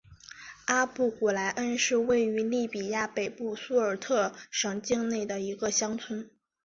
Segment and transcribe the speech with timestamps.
[0.65, 6.27] 阿布古来恩是位于利比亚北部苏尔特省境内的一个乡村。